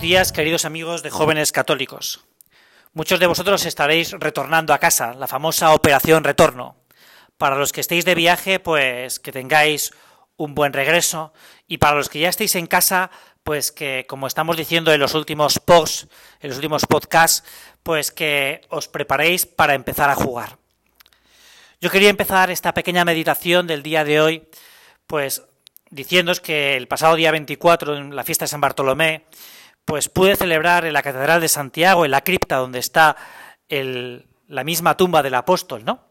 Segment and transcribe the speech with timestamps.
[0.00, 2.24] Días, queridos amigos de jóvenes católicos.
[2.94, 6.74] Muchos de vosotros estaréis retornando a casa, la famosa operación retorno.
[7.36, 9.92] Para los que estéis de viaje, pues que tengáis
[10.38, 11.34] un buen regreso.
[11.68, 13.10] Y para los que ya estéis en casa,
[13.44, 16.08] pues que, como estamos diciendo en los últimos posts,
[16.40, 17.46] en los últimos podcasts,
[17.82, 20.56] pues que os preparéis para empezar a jugar.
[21.78, 24.48] Yo quería empezar esta pequeña meditación del día de hoy,
[25.06, 25.42] pues
[25.90, 29.26] diciéndoos que el pasado día 24, en la fiesta de San Bartolomé,
[29.84, 33.16] pues pude celebrar en la Catedral de Santiago, en la cripta donde está
[33.68, 36.04] la misma tumba del apóstol, ¿no?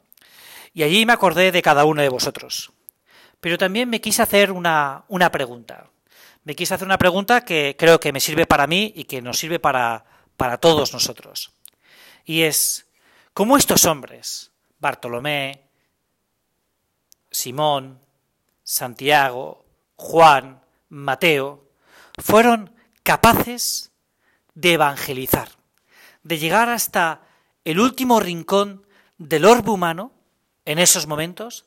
[0.74, 2.72] Y allí me acordé de cada uno de vosotros.
[3.40, 5.88] Pero también me quise hacer una, una pregunta.
[6.44, 9.38] Me quise hacer una pregunta que creo que me sirve para mí y que nos
[9.38, 10.06] sirve para,
[10.38, 11.52] para todos nosotros.
[12.26, 12.88] Y es,
[13.34, 15.70] ¿cómo estos hombres, Bartolomé,
[17.32, 18.00] Simón,
[18.64, 21.66] Santiago, Juan, Mateo,
[22.18, 22.74] fueron
[23.10, 23.92] capaces
[24.54, 25.50] de evangelizar,
[26.22, 27.24] de llegar hasta
[27.66, 28.86] el último rincón
[29.18, 30.12] del orbe humano
[30.64, 31.66] en esos momentos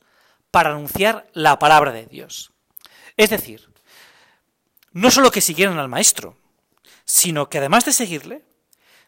[0.51, 2.53] para anunciar la palabra de Dios.
[3.17, 3.69] Es decir,
[4.93, 6.37] no solo que siguieron al Maestro,
[7.03, 8.45] sino que además de seguirle,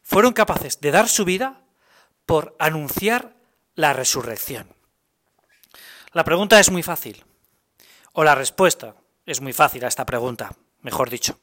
[0.03, 1.61] fueron capaces de dar su vida
[2.25, 3.33] por anunciar
[3.75, 4.75] la resurrección.
[6.11, 7.23] La pregunta es muy fácil,
[8.11, 8.93] o la respuesta
[9.25, 11.39] es muy fácil a esta pregunta, mejor dicho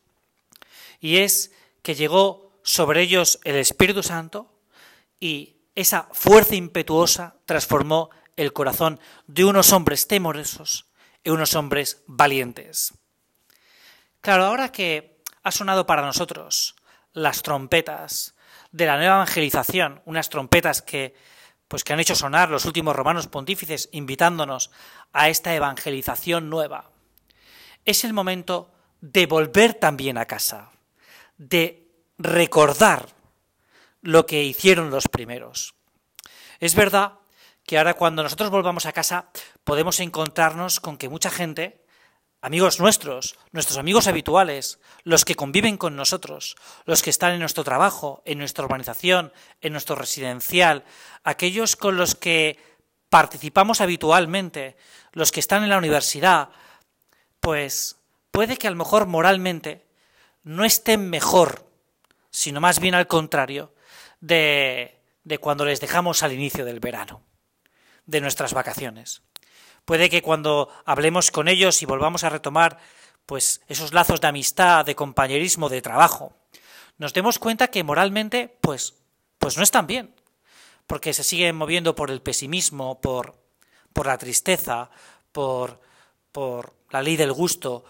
[1.02, 1.50] y es
[1.82, 4.54] que llegó sobre ellos el Espíritu Santo
[5.18, 10.86] y esa fuerza impetuosa transformó el corazón de unos hombres temerosos
[11.24, 12.94] en unos hombres valientes.
[14.20, 16.76] Claro, ahora que ha sonado para nosotros
[17.12, 18.36] las trompetas
[18.70, 21.14] de la nueva evangelización, unas trompetas que
[21.66, 24.70] pues que han hecho sonar los últimos romanos pontífices invitándonos
[25.12, 26.90] a esta evangelización nueva.
[27.86, 30.70] Es el momento de volver también a casa
[31.48, 31.88] de
[32.18, 33.08] recordar
[34.00, 35.74] lo que hicieron los primeros.
[36.60, 37.14] Es verdad
[37.64, 39.30] que ahora cuando nosotros volvamos a casa
[39.64, 41.84] podemos encontrarnos con que mucha gente,
[42.40, 47.64] amigos nuestros, nuestros amigos habituales, los que conviven con nosotros, los que están en nuestro
[47.64, 50.84] trabajo, en nuestra urbanización, en nuestro residencial,
[51.24, 52.58] aquellos con los que
[53.08, 54.76] participamos habitualmente,
[55.12, 56.50] los que están en la universidad,
[57.40, 57.96] pues
[58.30, 59.91] puede que a lo mejor moralmente
[60.42, 61.66] no estén mejor,
[62.30, 63.74] sino más bien al contrario,
[64.20, 67.22] de, de cuando les dejamos al inicio del verano,
[68.06, 69.22] de nuestras vacaciones.
[69.84, 72.78] Puede que cuando hablemos con ellos y volvamos a retomar
[73.26, 76.36] pues esos lazos de amistad, de compañerismo, de trabajo,
[76.98, 78.94] nos demos cuenta que moralmente pues
[79.38, 80.14] pues no están bien,
[80.86, 83.34] porque se siguen moviendo por el pesimismo, por
[83.92, 84.90] por la tristeza,
[85.32, 85.80] por
[86.30, 87.84] por la ley del gusto,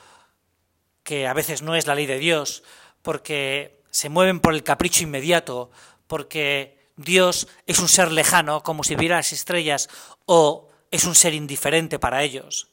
[1.03, 2.63] que a veces no es la ley de Dios,
[3.03, 5.71] porque se mueven por el capricho inmediato,
[6.07, 9.89] porque Dios es un ser lejano, como si viera las estrellas,
[10.27, 12.69] o es un ser indiferente para ellos.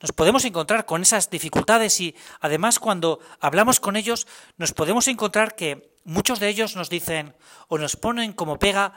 [0.00, 5.56] Nos podemos encontrar con esas dificultades y además cuando hablamos con ellos nos podemos encontrar
[5.56, 7.34] que muchos de ellos nos dicen
[7.66, 8.94] o nos ponen como pega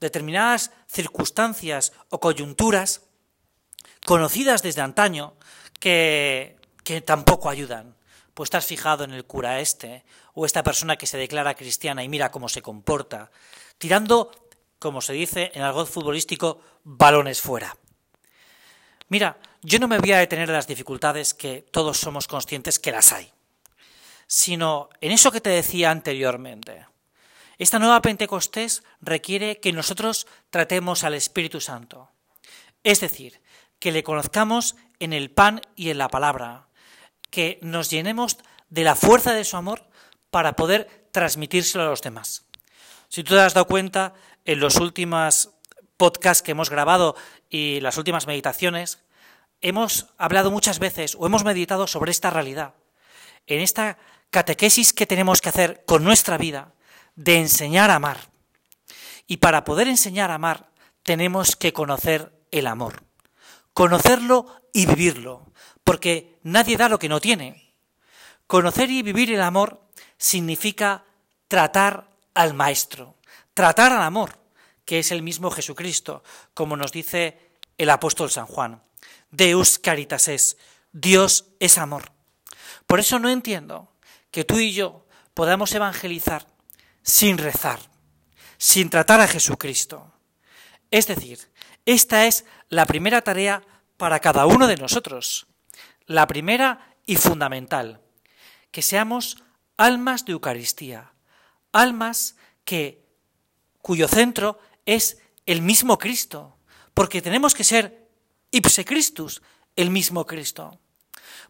[0.00, 3.02] determinadas circunstancias o coyunturas
[4.06, 5.34] conocidas desde antaño
[5.78, 7.99] que, que tampoco ayudan
[8.34, 10.04] pues estás fijado en el cura este,
[10.34, 13.30] o esta persona que se declara cristiana y mira cómo se comporta,
[13.78, 14.30] tirando,
[14.78, 17.76] como se dice en algo futbolístico, balones fuera.
[19.08, 22.92] Mira, yo no me voy a detener en las dificultades que todos somos conscientes que
[22.92, 23.32] las hay,
[24.26, 26.86] sino en eso que te decía anteriormente.
[27.58, 32.08] Esta nueva Pentecostés requiere que nosotros tratemos al Espíritu Santo,
[32.84, 33.42] es decir,
[33.78, 36.68] que le conozcamos en el pan y en la palabra,
[37.30, 38.38] que nos llenemos
[38.68, 39.88] de la fuerza de su amor
[40.30, 42.46] para poder transmitírselo a los demás.
[43.08, 45.50] Si tú te has dado cuenta, en los últimos
[45.96, 47.16] podcasts que hemos grabado
[47.48, 49.02] y las últimas meditaciones,
[49.60, 52.74] hemos hablado muchas veces o hemos meditado sobre esta realidad,
[53.46, 53.98] en esta
[54.30, 56.72] catequesis que tenemos que hacer con nuestra vida
[57.16, 58.30] de enseñar a amar.
[59.26, 60.70] Y para poder enseñar a amar,
[61.02, 63.04] tenemos que conocer el amor,
[63.72, 65.52] conocerlo y vivirlo,
[65.84, 67.74] porque nadie da lo que no tiene.
[68.46, 69.80] Conocer y vivir el amor
[70.18, 71.04] significa
[71.48, 73.16] tratar al Maestro,
[73.54, 74.38] tratar al amor,
[74.84, 76.22] que es el mismo Jesucristo,
[76.54, 78.82] como nos dice el apóstol San Juan.
[79.30, 80.56] Deus caritas es,
[80.92, 82.12] Dios es amor.
[82.86, 83.92] Por eso no entiendo
[84.30, 86.46] que tú y yo podamos evangelizar
[87.02, 87.80] sin rezar,
[88.58, 90.12] sin tratar a Jesucristo.
[90.90, 91.49] Es decir,
[91.92, 93.62] esta es la primera tarea
[93.96, 95.46] para cada uno de nosotros.
[96.06, 98.00] La primera y fundamental,
[98.70, 99.42] que seamos
[99.76, 101.12] almas de Eucaristía,
[101.72, 103.04] almas que
[103.82, 106.56] cuyo centro es el mismo Cristo,
[106.94, 108.08] porque tenemos que ser
[108.50, 109.42] ipse Christus,
[109.76, 110.78] el mismo Cristo.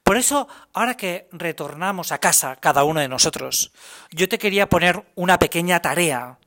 [0.02, 3.72] Por eso, ahora que retornamos a casa, cada uno de nosotros,
[4.10, 6.38] yo te quería poner una pequeña tarea.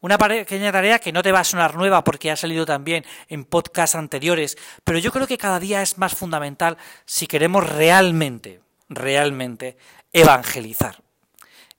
[0.00, 3.44] Una pequeña tarea que no te va a sonar nueva porque ha salido también en
[3.44, 9.76] podcasts anteriores, pero yo creo que cada día es más fundamental si queremos realmente, realmente
[10.12, 11.02] evangelizar.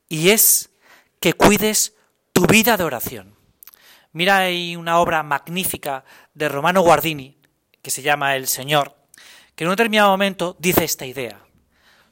[0.08, 0.70] Y es
[1.20, 1.96] que cuides
[2.32, 3.36] tu vida de oración.
[4.14, 6.04] Mira, hay una obra magnífica
[6.34, 7.40] de Romano Guardini
[7.82, 8.96] que se llama El Señor,
[9.56, 11.40] que en un determinado momento dice esta idea.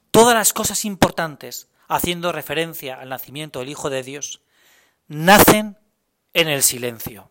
[0.09, 4.41] Todas las cosas importantes, haciendo referencia al nacimiento del Hijo de Dios,
[5.07, 5.77] nacen
[6.33, 7.29] en el silencio.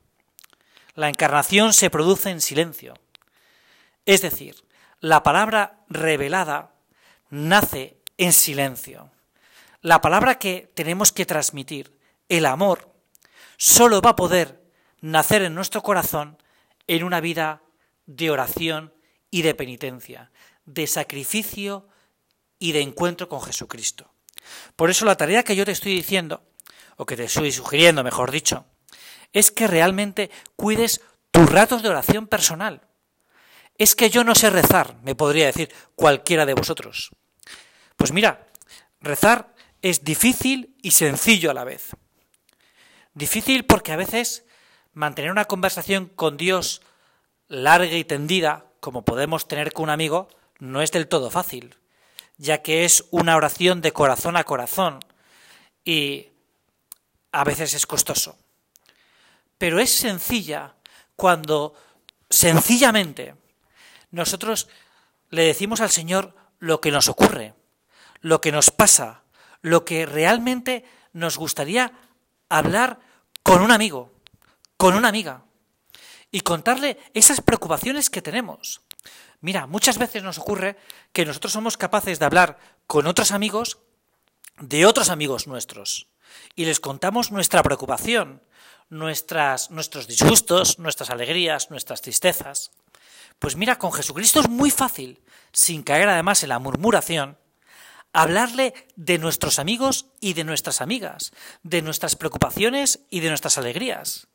[0.94, 2.94] La encarnación se produce en silencio.
[4.04, 4.56] Es decir,
[5.00, 6.74] la palabra revelada
[7.30, 9.10] nace en silencio.
[9.80, 11.96] La palabra que tenemos que transmitir,
[12.28, 12.92] el amor,
[13.56, 14.60] solo va a poder
[15.00, 16.36] nacer en nuestro corazón
[16.88, 17.62] en una vida
[18.06, 18.92] de oración
[19.30, 20.32] y de penitencia,
[20.64, 21.86] de sacrificio
[22.58, 24.12] y de encuentro con Jesucristo.
[24.74, 26.42] Por eso la tarea que yo te estoy diciendo,
[26.96, 28.64] o que te estoy sugiriendo, mejor dicho,
[29.32, 32.82] es que realmente cuides tus ratos de oración personal.
[33.76, 37.10] Es que yo no sé rezar, me podría decir cualquiera de vosotros.
[37.96, 38.46] Pues mira,
[39.00, 41.90] rezar es difícil y sencillo a la vez.
[43.14, 44.44] Difícil porque a veces
[44.92, 46.82] mantener una conversación con Dios
[47.48, 50.28] larga y tendida, como podemos tener con un amigo,
[50.58, 51.76] no es del todo fácil,
[52.36, 55.00] ya que es una oración de corazón a corazón
[55.84, 56.28] y
[57.32, 58.36] a veces es costoso.
[59.58, 60.74] Pero es sencilla
[61.16, 61.74] cuando
[62.30, 63.34] sencillamente
[64.10, 64.68] nosotros
[65.30, 67.54] le decimos al Señor lo que nos ocurre,
[68.20, 69.22] lo que nos pasa,
[69.60, 71.92] lo que realmente nos gustaría
[72.48, 73.00] hablar
[73.42, 74.12] con un amigo,
[74.76, 75.44] con una amiga,
[76.30, 78.82] y contarle esas preocupaciones que tenemos.
[79.40, 80.76] Mira, muchas veces nos ocurre
[81.12, 83.78] que nosotros somos capaces de hablar con otros amigos
[84.60, 86.08] de otros amigos nuestros
[86.54, 88.42] y les contamos nuestra preocupación,
[88.90, 92.70] nuestros disgustos, nuestras alegrías, nuestras tristezas.
[93.38, 95.20] Pues mira, con Jesucristo es muy fácil,
[95.52, 97.38] sin caer además en la murmuración,
[98.12, 101.32] hablarle de nuestros amigos y de nuestras amigas,
[101.62, 104.28] de nuestras preocupaciones y de nuestras alegrías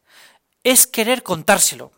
[0.63, 1.91] es querer contárselo.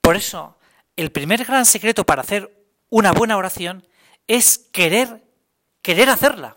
[0.00, 0.56] Por eso,
[0.96, 3.86] el primer gran secreto para hacer una buena oración
[4.26, 5.22] es querer,
[5.82, 6.56] querer hacerla.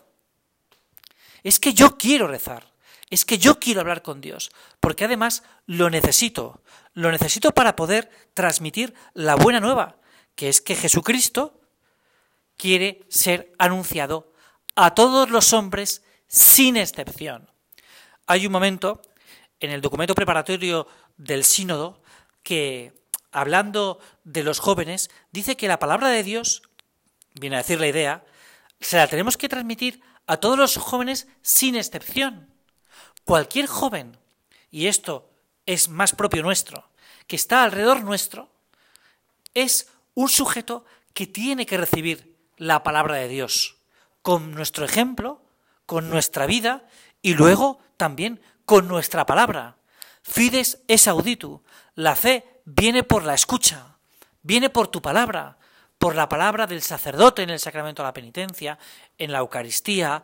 [1.43, 2.71] Es que yo quiero rezar,
[3.13, 6.63] es que yo quiero hablar con Dios, porque además lo necesito,
[6.94, 9.98] lo necesito para poder transmitir la buena nueva,
[10.36, 11.62] que es que Jesucristo
[12.57, 14.33] quiere ser anunciado
[14.75, 17.51] a todos los hombres sin excepción.
[18.25, 19.01] Hay un momento
[19.60, 20.88] en el documento preparatorio
[21.18, 22.01] del sínodo
[22.42, 22.94] que,
[23.31, 26.63] hablando de los jóvenes, dice que la palabra de Dios,
[27.36, 28.25] viene a decir la idea,
[28.79, 32.52] se la tenemos que transmitir a todos los jóvenes sin excepción.
[33.25, 34.18] Cualquier joven,
[34.72, 35.30] y esto
[35.65, 36.89] es más propio nuestro,
[37.27, 38.50] que está alrededor nuestro,
[39.53, 43.77] es un sujeto que tiene que recibir la palabra de Dios,
[44.22, 45.42] con nuestro ejemplo,
[45.86, 46.88] con nuestra vida
[47.22, 49.77] y luego también con nuestra palabra.
[50.22, 51.62] Fides es auditu.
[51.96, 53.98] La fe viene por la escucha,
[54.42, 55.58] viene por tu palabra,
[55.98, 58.77] por la palabra del sacerdote en el sacramento de la penitencia,
[59.18, 60.24] en la Eucaristía,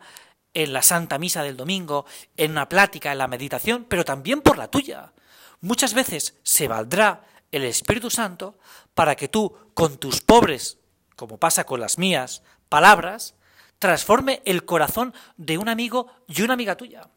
[0.54, 4.58] en la Santa Misa del domingo, en una plática, en la meditación, pero también por
[4.58, 5.12] la tuya.
[5.60, 8.58] Muchas veces se valdrá el Espíritu Santo
[8.94, 10.78] para que tú, con tus pobres,
[11.16, 13.34] como pasa con las mías, palabras,
[13.78, 17.08] transforme el corazón de un amigo y una amiga tuya.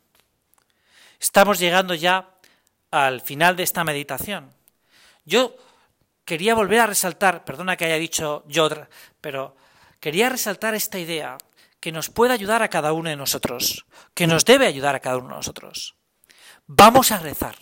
[1.20, 2.36] Estamos llegando ya
[2.92, 4.54] al final de esta meditación.
[5.26, 5.56] Yo
[6.26, 8.70] quería volver a resaltar, perdona que haya dicho yo,
[9.22, 9.56] pero
[10.00, 11.38] quería resaltar esta idea
[11.84, 15.18] que nos puede ayudar a cada uno de nosotros, que nos debe ayudar a cada
[15.18, 15.98] uno de nosotros.
[16.66, 17.58] Vamos a rezar.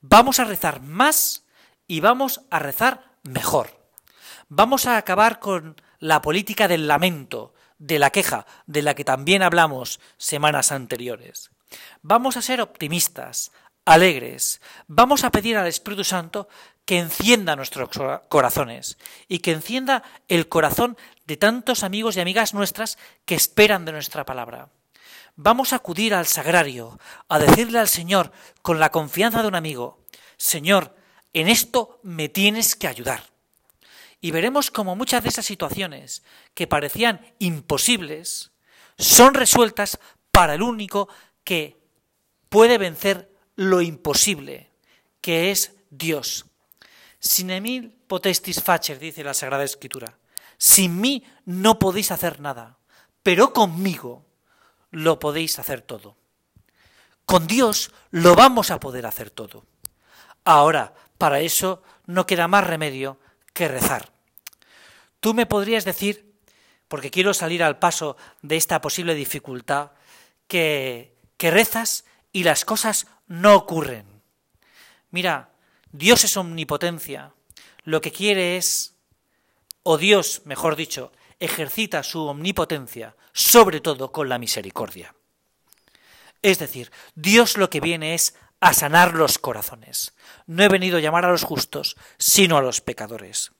[0.00, 1.46] Vamos a rezar más
[1.86, 3.86] y vamos a rezar mejor.
[4.48, 9.44] Vamos a acabar con la política del lamento, de la queja, de la que también
[9.44, 11.52] hablamos semanas anteriores.
[12.02, 13.52] Vamos a ser optimistas,
[13.84, 14.60] alegres.
[14.86, 16.48] Vamos a pedir al Espíritu Santo
[16.84, 17.90] que encienda nuestros
[18.28, 20.96] corazones y que encienda el corazón
[21.26, 24.68] de tantos amigos y amigas nuestras que esperan de nuestra palabra.
[25.36, 28.32] Vamos a acudir al sagrario, a decirle al Señor
[28.62, 30.04] con la confianza de un amigo,
[30.36, 30.96] Señor,
[31.32, 33.22] en esto me tienes que ayudar.
[34.20, 36.22] Y veremos cómo muchas de esas situaciones
[36.54, 38.50] que parecían imposibles
[38.98, 39.98] son resueltas
[40.30, 41.08] para el único
[41.44, 41.80] que
[42.48, 43.29] puede vencer
[43.60, 44.70] lo imposible,
[45.20, 46.46] que es Dios.
[47.18, 50.16] Sin Emil potestis facer, dice la Sagrada Escritura.
[50.56, 52.78] Sin mí no podéis hacer nada,
[53.22, 54.24] pero conmigo
[54.90, 56.16] lo podéis hacer todo.
[57.26, 59.66] Con Dios lo vamos a poder hacer todo.
[60.46, 63.20] Ahora, para eso no queda más remedio
[63.52, 64.10] que rezar.
[65.20, 66.32] Tú me podrías decir,
[66.88, 69.90] porque quiero salir al paso de esta posible dificultad,
[70.48, 74.22] que, que rezas y las cosas no ocurren.
[75.10, 75.50] Mira,
[75.92, 77.34] Dios es omnipotencia.
[77.84, 78.94] Lo que quiere es,
[79.82, 85.14] o Dios, mejor dicho, ejercita su omnipotencia, sobre todo con la misericordia.
[86.42, 90.14] Es decir, Dios lo que viene es a sanar los corazones.
[90.46, 93.52] No he venido a llamar a los justos, sino a los pecadores.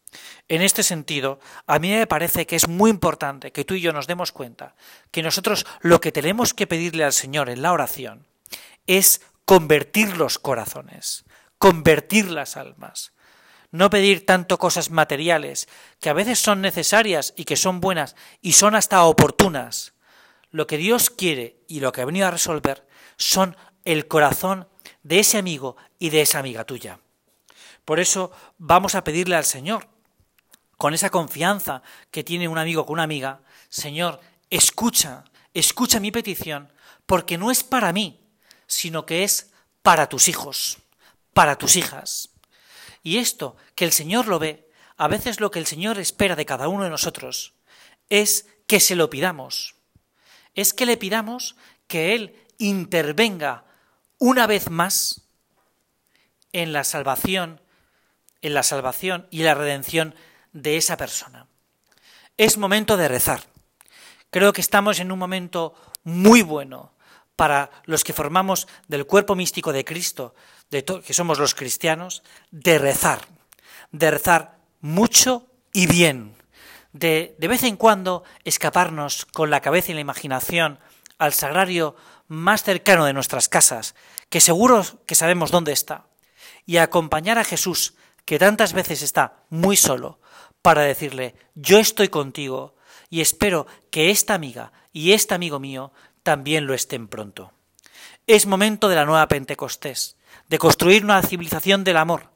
[0.49, 3.93] En este sentido, a mí me parece que es muy importante que tú y yo
[3.93, 4.75] nos demos cuenta
[5.11, 8.27] que nosotros lo que tenemos que pedirle al Señor en la oración
[8.87, 11.25] es convertir los corazones,
[11.59, 13.13] convertir las almas.
[13.73, 15.69] No pedir tanto cosas materiales,
[16.01, 19.95] que a veces son necesarias y que son buenas y son hasta oportunas.
[20.51, 22.85] Lo que Dios quiere y lo que ha venido a resolver
[23.17, 24.69] son el corazón
[25.05, 26.99] de ese amigo y de esa amiga tuya.
[27.85, 29.89] Por eso vamos a pedirle al Señor,
[30.77, 36.73] con esa confianza que tiene un amigo con una amiga, Señor, escucha, escucha mi petición,
[37.07, 38.21] porque no es para mí,
[38.71, 39.51] sino que es
[39.83, 40.79] para tus hijos,
[41.35, 42.31] para tus hijas.
[43.03, 46.47] Y esto, que el Señor lo ve, a veces lo que el Señor espera de
[46.47, 47.55] cada uno de nosotros
[48.09, 49.75] es que se lo pidamos.
[50.55, 51.57] Es que le pidamos
[51.89, 53.65] que Él intervenga
[54.19, 55.23] una vez más
[56.53, 57.61] en la salvación,
[58.41, 60.15] en la salvación y la redención
[60.53, 61.49] de esa persona.
[62.37, 63.43] Es momento de rezar.
[64.31, 65.75] Creo que estamos en un momento
[66.05, 66.93] muy bueno
[67.41, 70.35] para los que formamos del cuerpo místico de Cristo,
[70.71, 73.29] de que somos los cristianos, de rezar,
[73.93, 76.37] de rezar mucho y bien,
[76.93, 80.81] de de vez en cuando escaparnos con la cabeza y la imaginación
[81.17, 81.97] al sagrario
[82.29, 83.95] más cercano de nuestras casas,
[84.29, 86.09] que seguro que sabemos dónde está,
[86.67, 87.95] y acompañar a Jesús,
[88.27, 90.21] que tantas veces está muy solo,
[90.61, 92.77] para decirle, yo estoy contigo,
[93.09, 95.91] y espero que esta amiga y este amigo mío
[96.23, 97.53] también lo estén pronto.
[98.27, 100.17] Es momento de la nueva Pentecostés,
[100.49, 102.31] de construir una civilización del amor,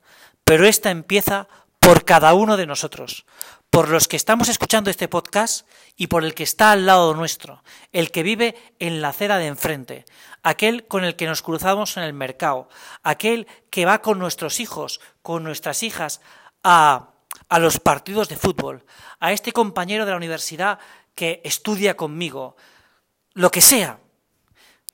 [0.45, 1.49] pero esta empieza
[1.79, 3.27] por cada uno de nosotros,
[3.71, 7.63] por los que estamos escuchando este podcast y por el que está al lado nuestro,
[7.93, 10.05] el que vive en la acera de enfrente,
[10.43, 12.69] aquel con el que nos cruzamos en el mercado,
[13.03, 16.21] aquel que va con nuestros hijos, con nuestras hijas
[16.63, 17.11] a,
[17.49, 18.87] a los partidos de fútbol,
[19.21, 20.79] a este compañero de la universidad
[21.15, 22.57] que estudia conmigo,
[23.35, 24.01] lo que sea,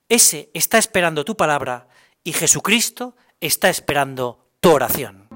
[0.08, 1.88] ese está esperando tu palabra
[2.24, 5.29] y Jesucristo está esperando tu oración.